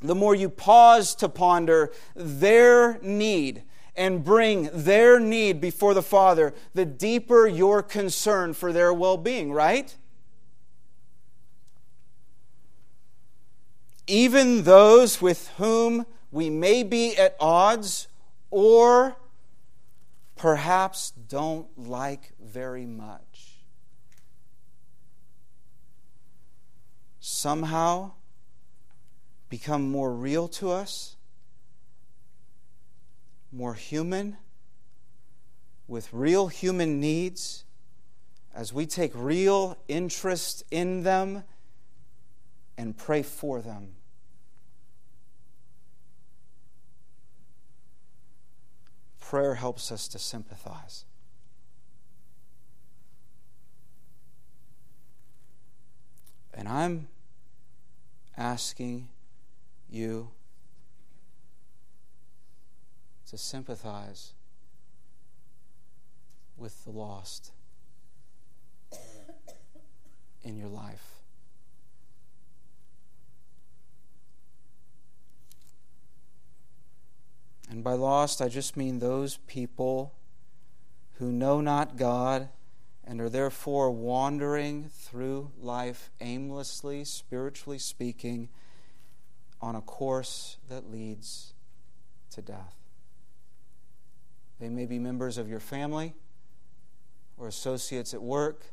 [0.00, 3.62] the more you pause to ponder their need
[3.96, 9.52] and bring their need before the Father, the deeper your concern for their well being,
[9.52, 9.94] right?
[14.06, 18.08] Even those with whom we may be at odds
[18.50, 19.16] or
[20.42, 23.62] perhaps don't like very much.
[27.20, 28.10] Somehow
[29.48, 31.14] become more real to us,
[33.52, 34.36] more human,
[35.86, 37.62] with real human needs,
[38.52, 41.44] as we take real interest in them
[42.76, 43.94] and pray for them.
[49.32, 51.06] Prayer helps us to sympathize.
[56.52, 57.08] And I'm
[58.36, 59.08] asking
[59.88, 60.32] you
[63.30, 64.34] to sympathize
[66.58, 67.52] with the lost
[70.42, 71.21] in your life.
[77.72, 80.12] And by lost, I just mean those people
[81.14, 82.50] who know not God
[83.02, 88.50] and are therefore wandering through life aimlessly, spiritually speaking,
[89.62, 91.54] on a course that leads
[92.32, 92.74] to death.
[94.60, 96.12] They may be members of your family
[97.38, 98.66] or associates at work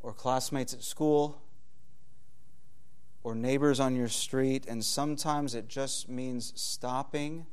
[0.00, 1.42] or classmates at school
[3.24, 7.46] or neighbors on your street, and sometimes it just means stopping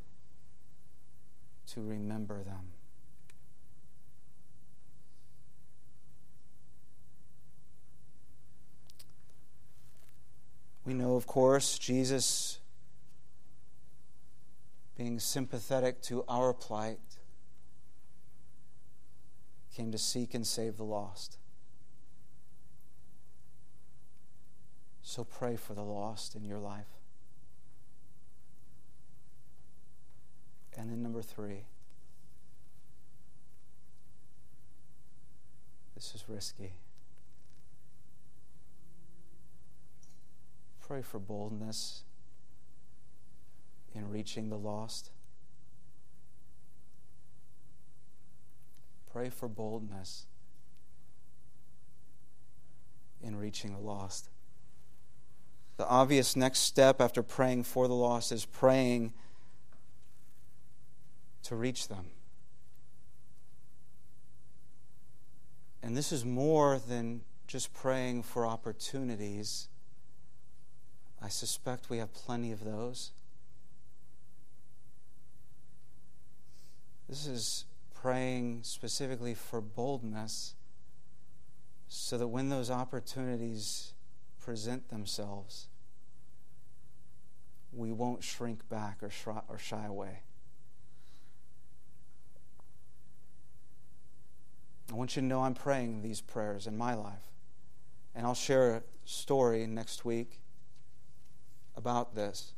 [1.65, 2.73] to remember them.
[10.85, 12.59] We know, of course, Jesus
[14.97, 16.99] being sympathetic to our plight
[19.73, 21.37] came to seek and save the lost.
[25.03, 26.87] So pray for the lost in your life.
[30.77, 31.65] And then, number three,
[35.95, 36.73] this is risky.
[40.87, 42.03] Pray for boldness
[43.93, 45.11] in reaching the lost.
[49.11, 50.25] Pray for boldness
[53.21, 54.29] in reaching the lost
[55.81, 59.11] the obvious next step after praying for the lost is praying
[61.41, 62.05] to reach them.
[65.81, 69.69] And this is more than just praying for opportunities.
[71.19, 73.09] I suspect we have plenty of those.
[77.09, 77.65] This is
[77.95, 80.53] praying specifically for boldness
[81.87, 83.93] so that when those opportunities
[84.39, 85.67] present themselves,
[87.73, 89.11] we won't shrink back or,
[89.47, 90.19] or shy away.
[94.91, 97.23] I want you to know I'm praying these prayers in my life.
[98.13, 100.39] And I'll share a story next week
[101.77, 102.51] about this.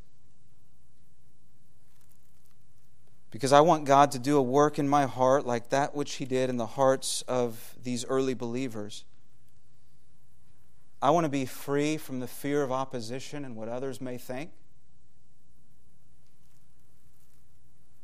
[3.30, 6.26] Because I want God to do a work in my heart like that which He
[6.26, 9.06] did in the hearts of these early believers.
[11.02, 14.52] I want to be free from the fear of opposition and what others may think.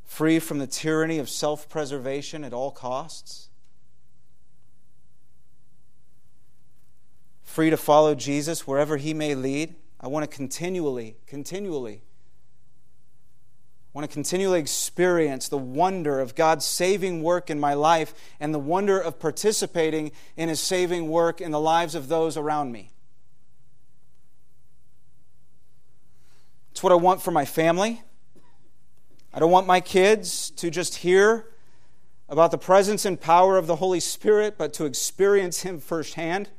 [0.09, 3.49] Free from the tyranny of self preservation at all costs.
[7.43, 9.75] Free to follow Jesus wherever he may lead.
[10.01, 12.01] I want to continually, continually
[13.93, 18.51] I want to continually experience the wonder of God's saving work in my life and
[18.51, 22.91] the wonder of participating in His saving work in the lives of those around me.
[26.71, 28.01] It's what I want for my family.
[29.33, 31.47] I don't want my kids to just hear
[32.27, 36.49] about the presence and power of the Holy Spirit, but to experience Him firsthand.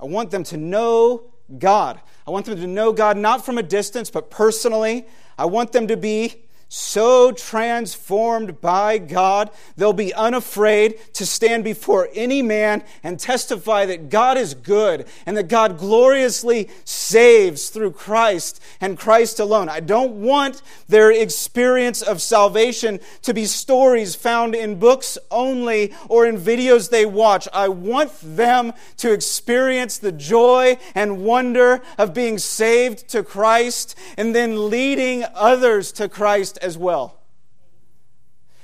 [0.00, 2.00] I want them to know God.
[2.26, 5.06] I want them to know God not from a distance, but personally.
[5.38, 12.08] I want them to be so transformed by God, they'll be unafraid to stand before
[12.12, 18.60] any man and testify that God is good and that God gloriously saves through Christ
[18.80, 19.68] and Christ alone.
[19.68, 26.26] I don't want their experience of salvation to be stories found in books only or
[26.26, 27.46] in videos they watch.
[27.52, 34.34] I want them to experience the joy and wonder of being saved to Christ and
[34.34, 37.20] then leading others to Christ as well.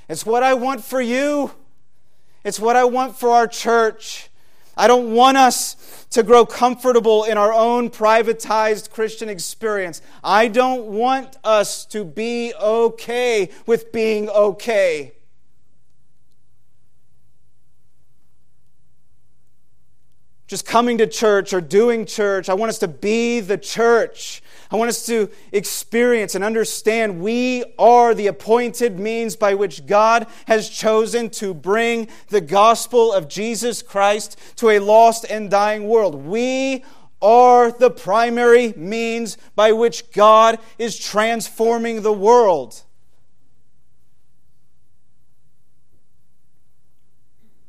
[0.09, 1.53] It's what I want for you.
[2.45, 4.29] It's what I want for our church.
[4.77, 10.01] I don't want us to grow comfortable in our own privatized Christian experience.
[10.25, 15.13] I don't want us to be okay with being okay.
[20.47, 22.49] Just coming to church or doing church.
[22.49, 24.42] I want us to be the church.
[24.73, 30.27] I want us to experience and understand we are the appointed means by which God
[30.47, 36.15] has chosen to bring the gospel of Jesus Christ to a lost and dying world.
[36.15, 36.85] We
[37.21, 42.83] are the primary means by which God is transforming the world.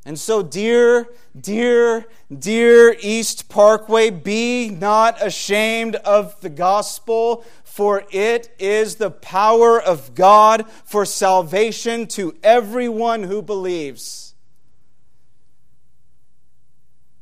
[0.05, 1.07] And so, dear,
[1.39, 2.05] dear,
[2.37, 10.13] dear East Parkway, be not ashamed of the gospel, for it is the power of
[10.13, 14.35] God for salvation to everyone who believes.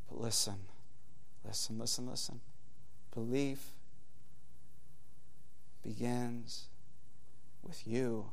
[0.09, 0.55] But listen,
[1.45, 2.39] listen, listen, listen.
[3.13, 3.71] Belief
[5.83, 6.65] begins
[7.61, 8.31] with you.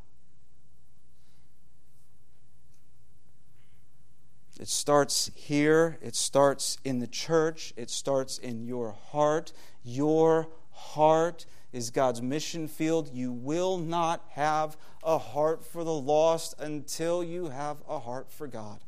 [4.59, 9.53] It starts here, it starts in the church, it starts in your heart.
[9.85, 13.11] Your heart is God's mission field.
[13.13, 18.49] You will not have a heart for the lost until you have a heart for
[18.49, 18.81] God.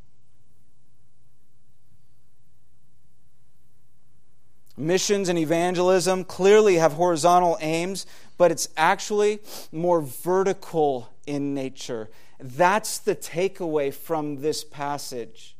[4.77, 8.07] Missions and evangelism clearly have horizontal aims,
[8.39, 9.39] but it's actually
[9.71, 12.09] more vertical in nature.
[12.41, 15.55] That's the takeaway from this passage.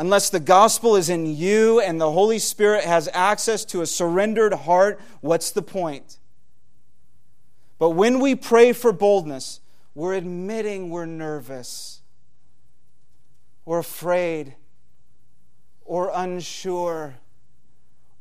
[0.00, 4.54] Unless the gospel is in you and the Holy Spirit has access to a surrendered
[4.54, 6.16] heart, what's the point?
[7.78, 9.60] But when we pray for boldness,
[9.94, 12.00] we're admitting we're nervous,
[13.66, 14.54] or afraid,
[15.84, 17.16] or unsure,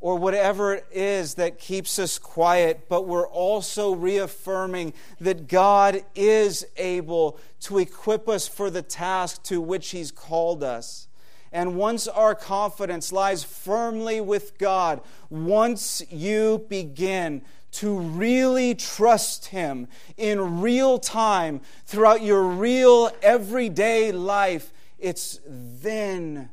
[0.02, 6.66] or whatever it is that keeps us quiet, but we're also reaffirming that God is
[6.76, 11.09] able to equip us for the task to which He's called us.
[11.52, 17.42] And once our confidence lies firmly with God, once you begin
[17.72, 19.88] to really trust Him
[20.18, 26.50] in real time throughout your real everyday life, it's then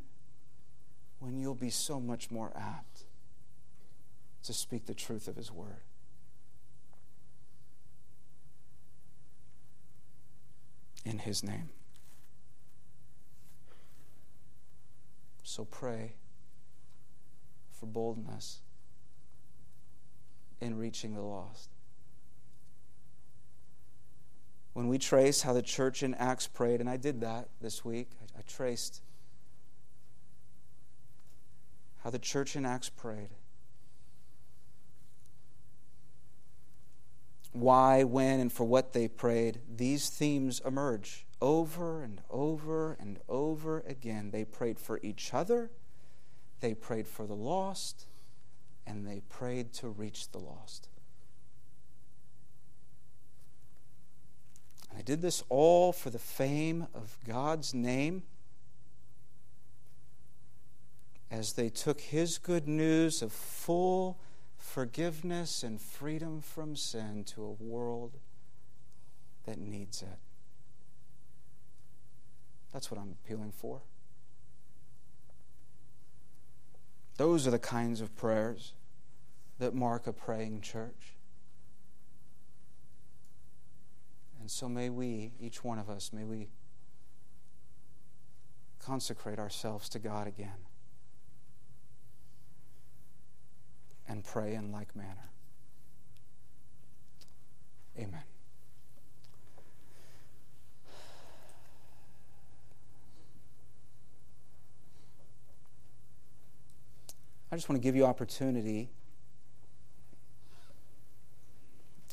[1.19, 3.05] when you'll be so much more apt
[4.45, 5.83] to speak the truth of His Word.
[11.05, 11.71] In His name.
[15.49, 16.15] So pray
[17.71, 18.63] for boldness
[20.61, 21.71] in reaching the lost.
[24.73, 28.11] When we trace how the church in Acts prayed, and I did that this week,
[28.21, 29.03] I, I traced
[32.03, 33.31] how the church in Acts prayed.
[37.53, 43.81] Why, when, and for what they prayed, these themes emerge over and over and over
[43.81, 44.31] again.
[44.31, 45.71] They prayed for each other,
[46.61, 48.07] they prayed for the lost,
[48.87, 50.89] and they prayed to reach the lost.
[54.97, 58.23] I did this all for the fame of God's name
[61.31, 64.19] as they took His good news of full
[64.57, 68.13] forgiveness and freedom from sin to a world
[69.45, 70.26] that needs it.
[72.77, 73.81] That's what I'm appealing for.
[77.17, 78.75] Those are the kinds of prayers
[79.59, 81.15] that mark a praying church.
[84.39, 86.51] And so may we, each one of us, may we
[88.79, 90.67] consecrate ourselves to God again
[94.07, 95.31] and pray in like manner.
[97.99, 98.36] Amen.
[107.51, 108.91] I just want to give you opportunity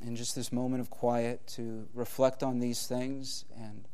[0.05, 3.88] in just this moment of quiet to reflect on these things and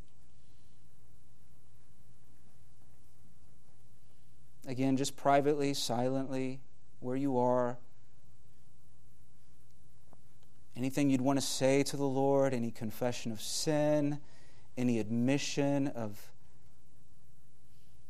[4.68, 6.60] again just privately silently
[7.00, 7.78] where you are
[10.76, 14.20] anything you'd want to say to the lord any confession of sin
[14.78, 16.32] any admission of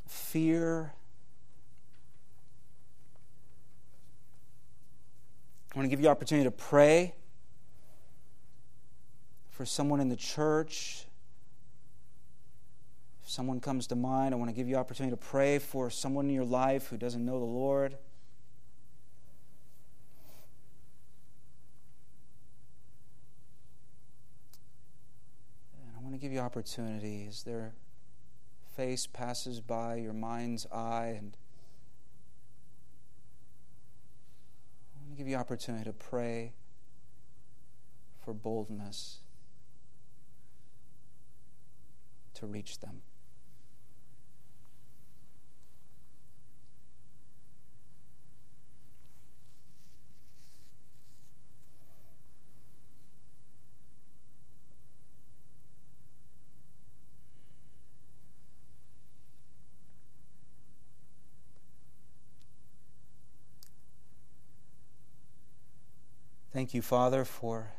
[0.08, 0.94] fear
[5.80, 7.14] want to give you opportunity to pray
[9.50, 11.06] for someone in the church.
[13.24, 16.26] If someone comes to mind, I want to give you opportunity to pray for someone
[16.28, 17.96] in your life who doesn't know the Lord.
[25.82, 27.72] And I want to give you opportunity as their
[28.76, 31.38] face passes by your mind's eye and
[35.20, 36.54] give you opportunity to pray
[38.24, 39.18] for boldness
[42.34, 43.02] to reach them.
[66.70, 67.72] Thank you, Father, for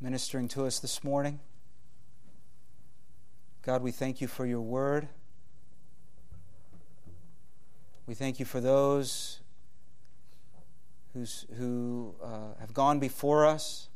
[0.00, 1.38] ministering to us this morning.
[3.60, 5.06] God, we thank you for your word.
[8.06, 9.40] We thank you for those
[11.12, 13.90] who's, who uh, have gone before us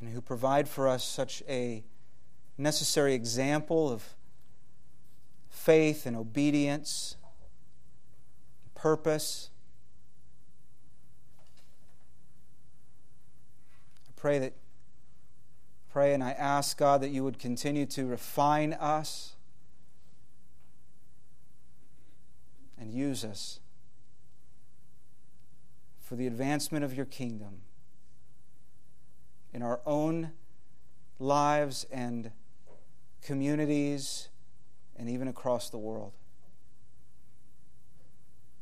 [0.00, 1.84] and who provide for us such a
[2.58, 4.16] necessary example of
[5.50, 7.16] faith and obedience,
[8.74, 9.50] purpose.
[14.08, 14.54] I pray that
[15.90, 19.34] pray and I ask God that you would continue to refine us
[22.78, 23.60] and use us
[26.00, 27.62] for the advancement of your kingdom
[29.52, 30.30] in our own
[31.18, 32.30] lives and
[33.22, 34.27] communities
[34.98, 36.12] and even across the world.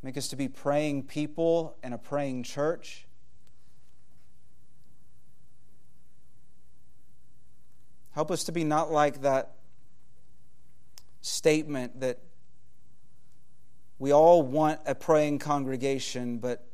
[0.03, 3.07] Make us to be praying people and a praying church.
[8.13, 9.57] Help us to be not like that
[11.21, 12.19] statement that
[13.99, 16.67] we all want a praying congregation, but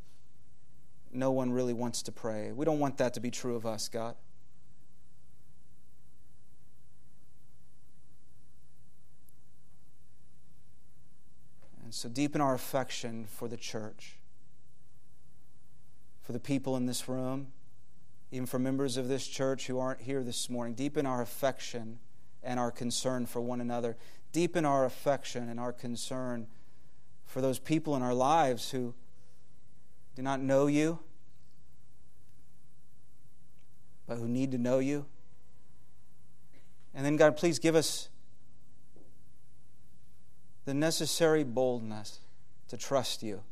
[1.12, 2.52] no one really wants to pray.
[2.52, 4.16] We don't want that to be true of us, God.
[11.92, 14.16] And so deepen our affection for the church,
[16.22, 17.48] for the people in this room,
[18.30, 20.72] even for members of this church who aren't here this morning.
[20.72, 21.98] Deepen our affection
[22.42, 23.98] and our concern for one another.
[24.32, 26.46] Deepen our affection and our concern
[27.26, 28.94] for those people in our lives who
[30.16, 30.98] do not know you,
[34.06, 35.04] but who need to know you.
[36.94, 38.08] And then, God, please give us
[40.64, 42.20] the necessary boldness
[42.68, 43.42] to trust you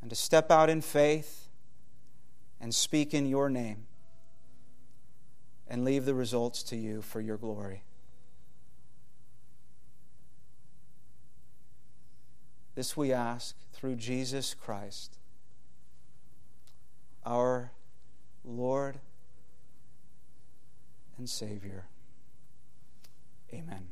[0.00, 1.48] and to step out in faith
[2.60, 3.86] and speak in your name
[5.68, 7.82] and leave the results to you for your glory.
[12.74, 15.18] This we ask through Jesus Christ,
[17.24, 17.70] our
[18.44, 18.98] Lord
[21.18, 21.84] and Savior.
[23.52, 23.88] Amen.